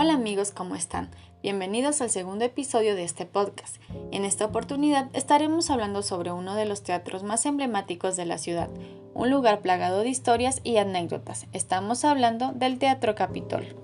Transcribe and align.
Hola 0.00 0.14
amigos, 0.14 0.52
¿cómo 0.52 0.76
están? 0.76 1.10
Bienvenidos 1.42 2.00
al 2.00 2.08
segundo 2.08 2.44
episodio 2.44 2.94
de 2.94 3.02
este 3.02 3.26
podcast. 3.26 3.78
En 4.12 4.24
esta 4.24 4.44
oportunidad 4.44 5.08
estaremos 5.12 5.70
hablando 5.70 6.02
sobre 6.02 6.30
uno 6.30 6.54
de 6.54 6.66
los 6.66 6.84
teatros 6.84 7.24
más 7.24 7.44
emblemáticos 7.46 8.14
de 8.14 8.24
la 8.24 8.38
ciudad, 8.38 8.68
un 9.12 9.28
lugar 9.28 9.58
plagado 9.58 10.02
de 10.02 10.08
historias 10.08 10.60
y 10.62 10.76
anécdotas. 10.76 11.46
Estamos 11.52 12.04
hablando 12.04 12.52
del 12.52 12.78
Teatro 12.78 13.16
Capitol. 13.16 13.74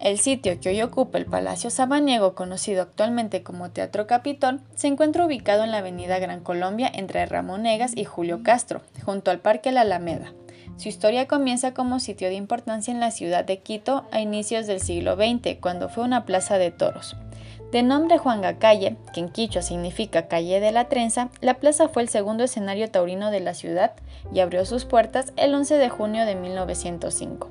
El 0.00 0.18
sitio 0.18 0.58
que 0.60 0.70
hoy 0.70 0.82
ocupa 0.82 1.18
el 1.18 1.26
Palacio 1.26 1.70
Sabaniego, 1.70 2.34
conocido 2.34 2.82
actualmente 2.82 3.44
como 3.44 3.70
Teatro 3.70 4.08
Capitol, 4.08 4.60
se 4.74 4.88
encuentra 4.88 5.24
ubicado 5.24 5.62
en 5.62 5.70
la 5.70 5.78
avenida 5.78 6.18
Gran 6.18 6.40
Colombia 6.40 6.90
entre 6.92 7.26
Ramón 7.26 7.64
Egas 7.64 7.96
y 7.96 8.02
Julio 8.04 8.42
Castro, 8.42 8.82
junto 9.04 9.30
al 9.30 9.38
Parque 9.38 9.70
La 9.70 9.82
Alameda. 9.82 10.32
Su 10.76 10.90
historia 10.90 11.26
comienza 11.26 11.72
como 11.72 12.00
sitio 12.00 12.28
de 12.28 12.34
importancia 12.34 12.92
en 12.92 13.00
la 13.00 13.10
ciudad 13.10 13.44
de 13.44 13.60
Quito 13.60 14.04
a 14.10 14.20
inicios 14.20 14.66
del 14.66 14.80
siglo 14.80 15.16
XX, 15.16 15.58
cuando 15.60 15.88
fue 15.88 16.04
una 16.04 16.26
plaza 16.26 16.58
de 16.58 16.70
toros. 16.70 17.16
De 17.72 17.82
nombre 17.82 18.18
Juanga 18.18 18.58
Calle, 18.58 18.96
que 19.12 19.20
en 19.20 19.28
quichua 19.30 19.62
significa 19.62 20.28
calle 20.28 20.60
de 20.60 20.72
la 20.72 20.88
trenza, 20.88 21.30
la 21.40 21.54
plaza 21.54 21.88
fue 21.88 22.02
el 22.02 22.08
segundo 22.08 22.44
escenario 22.44 22.90
taurino 22.90 23.30
de 23.30 23.40
la 23.40 23.54
ciudad 23.54 23.94
y 24.32 24.40
abrió 24.40 24.64
sus 24.64 24.84
puertas 24.84 25.32
el 25.36 25.54
11 25.54 25.76
de 25.76 25.88
junio 25.88 26.26
de 26.26 26.36
1905. 26.36 27.50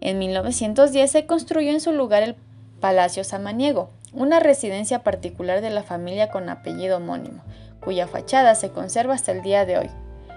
En 0.00 0.18
1910 0.18 1.10
se 1.10 1.26
construyó 1.26 1.70
en 1.70 1.80
su 1.80 1.92
lugar 1.92 2.22
el 2.22 2.36
Palacio 2.80 3.22
Samaniego, 3.22 3.90
una 4.12 4.40
residencia 4.40 5.02
particular 5.02 5.60
de 5.60 5.70
la 5.70 5.82
familia 5.82 6.30
con 6.30 6.48
apellido 6.48 6.96
homónimo, 6.96 7.42
cuya 7.80 8.06
fachada 8.06 8.54
se 8.54 8.70
conserva 8.70 9.14
hasta 9.14 9.32
el 9.32 9.42
día 9.42 9.64
de 9.64 9.78
hoy. 9.78 9.90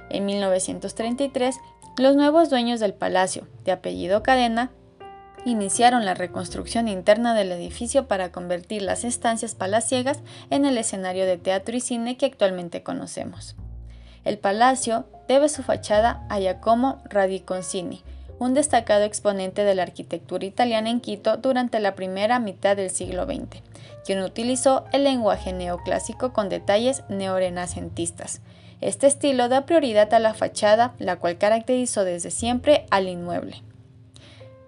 En 0.10 0.26
1933, 0.26 1.60
los 1.98 2.16
nuevos 2.16 2.50
dueños 2.52 2.80
del 2.80 2.94
palacio, 2.94 3.48
de 3.66 3.72
apellido 3.72 4.22
Cadena, 4.22 4.72
iniciaron 5.46 6.06
la 6.06 6.14
reconstrucción 6.14 6.88
interna 6.88 7.34
del 7.34 7.52
edificio 7.52 8.08
para 8.08 8.32
convertir 8.32 8.84
las 8.84 9.04
estancias 9.04 9.56
palaciegas 9.56 10.20
en 10.52 10.66
el 10.66 10.78
escenario 10.78 11.26
de 11.26 11.38
teatro 11.38 11.76
y 11.76 11.80
cine 11.80 12.16
que 12.16 12.28
actualmente 12.28 12.84
conocemos. 12.84 13.56
El 14.26 14.38
palacio 14.38 15.06
debe 15.28 15.50
su 15.50 15.64
fachada 15.64 16.26
a 16.30 16.38
Giacomo 16.40 17.02
Radiconcini, 17.06 18.04
un 18.40 18.54
destacado 18.54 19.04
exponente 19.04 19.64
de 19.64 19.74
la 19.74 19.84
arquitectura 19.84 20.46
italiana 20.46 20.92
en 20.92 21.00
Quito 21.00 21.38
durante 21.38 21.80
la 21.80 21.96
primera 21.96 22.40
mitad 22.40 22.76
del 22.76 22.92
siglo 22.92 23.26
XX, 23.26 23.64
quien 24.06 24.22
utilizó 24.22 24.86
el 24.92 25.04
lenguaje 25.04 25.54
neoclásico 25.54 26.32
con 26.32 26.50
detalles 26.50 27.04
neorenacentistas. 27.10 28.42
Este 28.82 29.08
estilo 29.08 29.50
da 29.50 29.66
prioridad 29.66 30.14
a 30.14 30.20
la 30.20 30.34
fachada, 30.34 30.94
la 31.00 31.18
cual 31.18 31.38
caracterizó 31.38 32.04
desde 32.04 32.32
siempre 32.32 32.86
al 32.92 33.08
inmueble. 33.08 33.64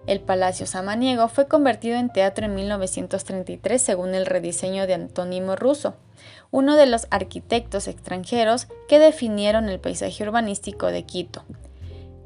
El 0.06 0.20
Palacio 0.20 0.66
Samaniego 0.66 1.28
fue 1.28 1.46
convertido 1.46 1.96
en 1.96 2.10
teatro 2.10 2.46
en 2.46 2.54
1933 2.54 3.80
según 3.80 4.14
el 4.14 4.26
rediseño 4.26 4.86
de 4.86 4.94
Antonimo 4.94 5.56
Russo, 5.56 5.94
uno 6.50 6.76
de 6.76 6.86
los 6.86 7.06
arquitectos 7.10 7.86
extranjeros 7.86 8.66
que 8.88 8.98
definieron 8.98 9.68
el 9.68 9.78
paisaje 9.78 10.24
urbanístico 10.24 10.86
de 10.86 11.04
Quito 11.04 11.44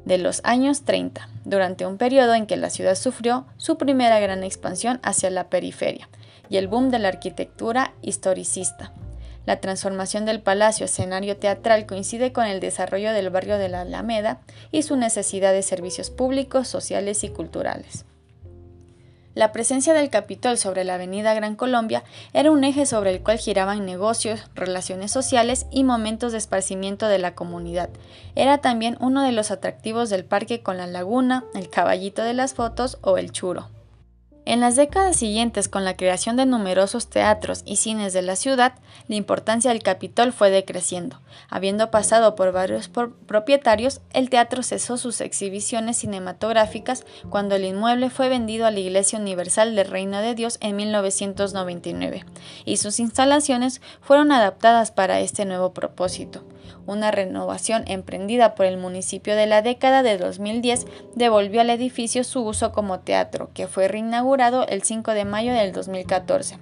de 0.05 0.19
los 0.19 0.41
años 0.43 0.83
30, 0.83 1.27
durante 1.43 1.85
un 1.85 1.97
periodo 1.97 2.35
en 2.35 2.45
que 2.45 2.57
la 2.57 2.69
ciudad 2.69 2.95
sufrió 2.95 3.45
su 3.57 3.77
primera 3.77 4.19
gran 4.19 4.43
expansión 4.43 4.99
hacia 5.03 5.31
la 5.31 5.49
periferia 5.49 6.07
y 6.47 6.57
el 6.57 6.67
boom 6.67 6.91
de 6.91 6.99
la 6.99 7.07
arquitectura 7.07 7.93
historicista. 8.01 8.93
La 9.45 9.61
transformación 9.61 10.25
del 10.25 10.41
palacio 10.41 10.85
escenario 10.85 11.37
teatral 11.37 11.85
coincide 11.85 12.33
con 12.33 12.45
el 12.45 12.59
desarrollo 12.59 13.13
del 13.13 13.29
barrio 13.29 13.57
de 13.57 13.69
la 13.69 13.81
Alameda 13.81 14.41
y 14.71 14.81
su 14.81 14.95
necesidad 14.95 15.53
de 15.53 15.61
servicios 15.61 16.09
públicos, 16.09 16.67
sociales 16.67 17.23
y 17.23 17.29
culturales. 17.29 18.05
La 19.35 19.51
presencia 19.51 19.93
del 19.93 20.09
Capitol 20.09 20.57
sobre 20.57 20.85
la 20.85 20.93
avenida 20.93 21.33
Gran 21.33 21.57
Colombia 21.57 22.05
era 22.31 22.51
un 22.51 22.63
eje 22.63 22.85
sobre 22.85 23.11
el 23.11 23.21
cual 23.21 23.37
giraban 23.37 23.85
negocios, 23.85 24.39
relaciones 24.55 25.11
sociales 25.11 25.65
y 25.71 25.83
momentos 25.83 26.31
de 26.31 26.37
esparcimiento 26.37 27.07
de 27.07 27.19
la 27.19 27.35
comunidad. 27.35 27.89
Era 28.35 28.59
también 28.59 28.95
uno 29.01 29.23
de 29.23 29.33
los 29.33 29.51
atractivos 29.51 30.09
del 30.09 30.23
parque 30.23 30.63
con 30.63 30.77
la 30.77 30.87
laguna, 30.87 31.43
el 31.53 31.69
caballito 31.69 32.23
de 32.23 32.33
las 32.33 32.53
fotos 32.53 32.97
o 33.01 33.17
el 33.17 33.33
churo. 33.33 33.74
En 34.47 34.59
las 34.59 34.75
décadas 34.75 35.15
siguientes, 35.15 35.67
con 35.67 35.85
la 35.85 35.97
creación 35.97 36.35
de 36.37 36.45
numerosos 36.45 37.07
teatros 37.07 37.63
y 37.65 37.77
cines 37.77 38.13
de 38.13 38.21
la 38.21 38.35
ciudad, 38.35 38.75
la 39.07 39.15
importancia 39.15 39.71
del 39.71 39.81
Capitol 39.81 40.33
fue 40.33 40.51
decreciendo. 40.51 41.19
Habiendo 41.49 41.89
pasado 41.89 42.35
por 42.35 42.51
varios 42.51 42.87
propietarios, 42.87 44.01
el 44.13 44.29
teatro 44.29 44.61
cesó 44.61 44.97
sus 44.97 45.19
exhibiciones 45.19 45.97
cinematográficas 45.97 47.05
cuando 47.31 47.55
el 47.55 47.65
inmueble 47.65 48.11
fue 48.11 48.29
vendido 48.29 48.67
a 48.67 48.71
la 48.71 48.79
Iglesia 48.79 49.17
Universal 49.17 49.75
del 49.75 49.89
Reino 49.89 50.21
de 50.21 50.35
Dios 50.35 50.59
en 50.61 50.75
1999, 50.75 52.23
y 52.65 52.77
sus 52.77 52.99
instalaciones 52.99 53.81
fueron 53.99 54.31
adaptadas 54.31 54.91
para 54.91 55.21
este 55.21 55.45
nuevo 55.45 55.73
propósito 55.73 56.43
una 56.85 57.11
renovación 57.11 57.83
emprendida 57.87 58.55
por 58.55 58.65
el 58.65 58.77
municipio 58.77 59.35
de 59.35 59.45
la 59.45 59.61
década 59.61 60.03
de 60.03 60.17
2010 60.17 60.85
devolvió 61.15 61.61
al 61.61 61.69
edificio 61.69 62.23
su 62.23 62.43
uso 62.43 62.71
como 62.71 62.99
teatro, 62.99 63.49
que 63.53 63.67
fue 63.67 63.87
reinaugurado 63.87 64.67
el 64.67 64.83
5 64.83 65.11
de 65.11 65.25
mayo 65.25 65.53
del 65.53 65.71
2014 65.71 66.57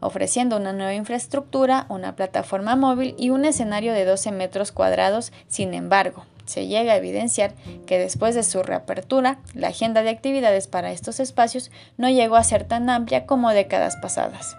ofreciendo 0.00 0.58
una 0.58 0.74
nueva 0.74 0.92
infraestructura, 0.92 1.86
una 1.88 2.14
plataforma 2.14 2.76
móvil 2.76 3.14
y 3.18 3.30
un 3.30 3.46
escenario 3.46 3.94
de 3.94 4.04
12 4.04 4.32
metros 4.32 4.70
cuadrados. 4.70 5.32
Sin 5.48 5.72
embargo, 5.72 6.26
se 6.44 6.66
llega 6.66 6.92
a 6.92 6.96
evidenciar 6.96 7.54
que 7.86 7.98
después 7.98 8.34
de 8.34 8.42
su 8.42 8.62
reapertura, 8.62 9.38
la 9.54 9.68
agenda 9.68 10.02
de 10.02 10.10
actividades 10.10 10.68
para 10.68 10.92
estos 10.92 11.20
espacios 11.20 11.70
no 11.96 12.10
llegó 12.10 12.36
a 12.36 12.44
ser 12.44 12.64
tan 12.64 12.90
amplia 12.90 13.24
como 13.24 13.50
décadas 13.50 13.96
pasadas. 13.96 14.56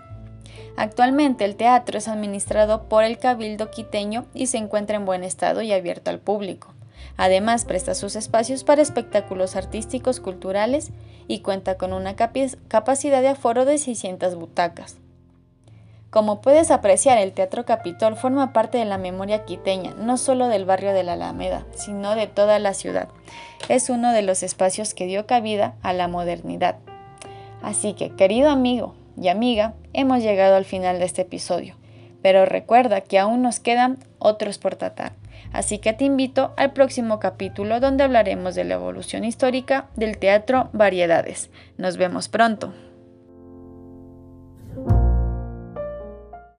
Actualmente 0.77 1.45
el 1.45 1.55
teatro 1.55 1.97
es 1.97 2.07
administrado 2.07 2.83
por 2.89 3.03
el 3.03 3.17
Cabildo 3.17 3.71
quiteño 3.71 4.25
y 4.33 4.47
se 4.47 4.57
encuentra 4.57 4.97
en 4.97 5.05
buen 5.05 5.23
estado 5.23 5.61
y 5.61 5.71
abierto 5.71 6.09
al 6.09 6.19
público. 6.19 6.73
Además 7.17 7.63
presta 7.65 7.95
sus 7.95 8.15
espacios 8.15 8.63
para 8.63 8.81
espectáculos 8.81 9.55
artísticos 9.55 10.19
culturales 10.19 10.91
y 11.27 11.39
cuenta 11.39 11.77
con 11.77 11.93
una 11.93 12.15
capacidad 12.15 13.21
de 13.21 13.29
aforo 13.29 13.63
de 13.63 13.77
600 13.77 14.35
butacas. 14.35 14.97
Como 16.09 16.39
puedes 16.39 16.71
apreciar, 16.71 17.17
el 17.17 17.33
Teatro 17.33 17.65
Capitol 17.65 18.15
forma 18.15 18.53
parte 18.53 18.77
de 18.77 18.85
la 18.85 18.97
memoria 18.97 19.43
quiteña, 19.43 19.93
no 19.95 20.17
solo 20.17 20.47
del 20.47 20.63
barrio 20.63 20.93
de 20.93 21.03
la 21.03 21.13
Alameda, 21.13 21.65
sino 21.73 22.15
de 22.15 22.27
toda 22.27 22.57
la 22.59 22.73
ciudad. 22.73 23.09
Es 23.67 23.89
uno 23.89 24.13
de 24.13 24.21
los 24.21 24.41
espacios 24.41 24.93
que 24.93 25.07
dio 25.07 25.25
cabida 25.25 25.75
a 25.81 25.91
la 25.91 26.07
modernidad. 26.07 26.77
Así 27.61 27.93
que, 27.93 28.11
querido 28.11 28.49
amigo, 28.49 28.95
y 29.21 29.29
amiga, 29.29 29.73
hemos 29.93 30.21
llegado 30.21 30.55
al 30.55 30.65
final 30.65 30.99
de 30.99 31.05
este 31.05 31.23
episodio, 31.23 31.75
pero 32.21 32.45
recuerda 32.45 33.01
que 33.01 33.19
aún 33.19 33.41
nos 33.41 33.59
quedan 33.59 33.97
otros 34.19 34.57
por 34.57 34.75
tratar. 34.75 35.13
Así 35.51 35.77
que 35.77 35.93
te 35.93 36.05
invito 36.05 36.53
al 36.57 36.73
próximo 36.73 37.19
capítulo 37.19 37.79
donde 37.79 38.03
hablaremos 38.03 38.55
de 38.55 38.65
la 38.65 38.73
evolución 38.73 39.23
histórica 39.23 39.87
del 39.95 40.17
teatro 40.17 40.69
Variedades. 40.73 41.49
Nos 41.77 41.97
vemos 41.97 42.27
pronto. 42.27 42.73